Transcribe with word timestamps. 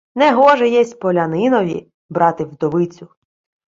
—Негоже 0.15 0.69
єсть 0.69 0.99
полянинові 0.99 1.87
брати 2.09 2.43
вдовицю. 2.45 3.09